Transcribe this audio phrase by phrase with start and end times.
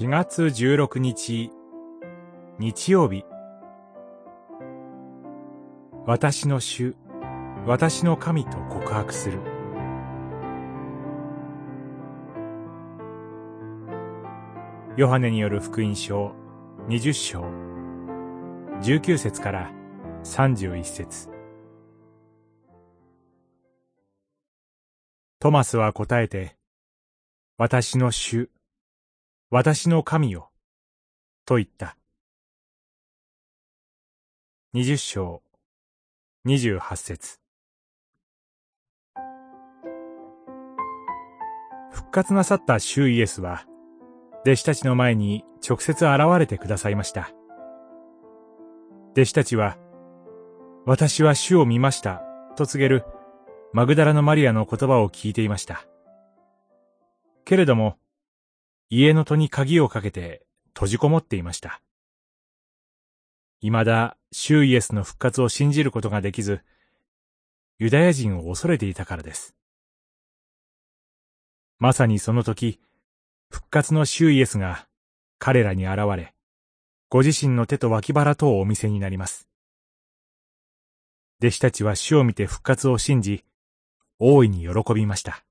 [0.00, 1.50] 4月16日、
[2.58, 3.22] 日曜日。
[6.06, 6.96] 私の主、
[7.66, 9.40] 私の神と告白する。
[14.96, 16.32] ヨハネによる福音書
[16.88, 17.42] 20章
[18.80, 19.70] 19節から
[20.24, 21.28] 31節
[25.40, 26.56] トマスは答えて、
[27.58, 28.48] 私の主、
[29.52, 30.52] 私の神よ、
[31.44, 31.96] と言った。
[34.72, 35.42] 二十章、
[36.44, 37.40] 二十八節。
[41.90, 43.64] 復活なさった主イエスは、
[44.42, 47.32] 弟子たちの前に直接現れてくださいました。
[49.14, 49.78] 弟子たちは、
[50.86, 52.22] 私は主を見ました、
[52.54, 53.04] と告げる
[53.72, 55.84] マグダラのマリアの言葉を聞いていました。
[57.44, 57.96] けれども、
[58.92, 61.80] 家の戸に鍵をかけて閉じこもっていました。
[63.60, 66.60] 未だ、主イエスの復活を信じることができず、
[67.78, 69.54] ユダヤ人を恐れていたからです。
[71.78, 72.80] まさにその時、
[73.48, 74.88] 復活の主イエスが
[75.38, 76.34] 彼らに現れ、
[77.08, 79.48] ご自身の手と脇腹とをお見せになります。
[81.40, 83.44] 弟子たちは主を見て復活を信じ、
[84.18, 85.44] 大いに喜びました。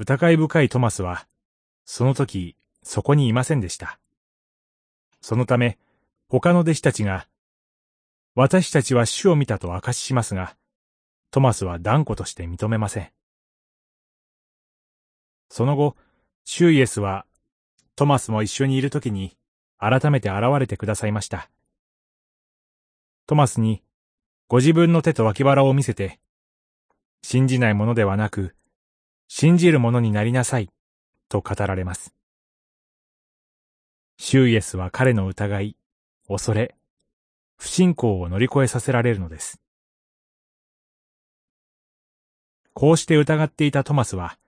[0.00, 1.26] 疑い深いトマスは、
[1.84, 3.98] その時、そこにいませんでした。
[5.20, 5.76] そのため、
[6.28, 7.26] 他の弟子たちが、
[8.36, 10.56] 私たちは主を見たと証ししますが、
[11.32, 13.10] トマスは断固として認めません。
[15.48, 15.96] その後、
[16.44, 17.26] シュイエスは、
[17.96, 19.36] トマスも一緒にいる時に、
[19.78, 21.50] 改めて現れてくださいました。
[23.26, 23.82] トマスに、
[24.46, 26.20] ご自分の手と脇腹を見せて、
[27.22, 28.54] 信じないものではなく、
[29.28, 30.70] 信じる者になりなさい、
[31.28, 32.14] と語られます。
[34.16, 35.76] シューイエスは彼の疑い、
[36.26, 36.74] 恐れ、
[37.56, 39.60] 不信仰を乗り越えさせられるのです。
[42.72, 44.38] こうして疑っていたトマスは、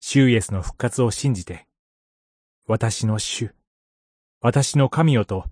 [0.00, 1.66] シューイエスの復活を信じて、
[2.66, 3.52] 私の主、
[4.40, 5.44] 私の神よと、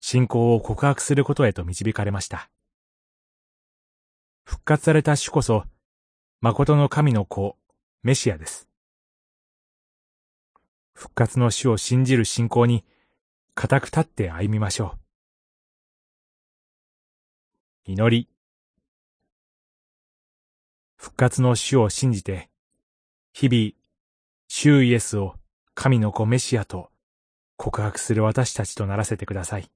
[0.00, 2.50] 信仰を告白することへと導かれました。
[4.44, 5.64] 復活された主こそ、
[6.40, 7.56] 誠の神の子、
[8.02, 8.66] メシアです。
[10.94, 12.84] 復活の主を信じる信仰に、
[13.54, 14.96] 固く立って歩みましょ
[17.86, 17.92] う。
[17.92, 18.28] 祈り。
[20.96, 22.48] 復活の主を信じて、
[23.32, 23.72] 日々、
[24.48, 25.34] 主イエスを
[25.74, 26.90] 神の子メシアと
[27.56, 29.70] 告白する私たちとならせてください。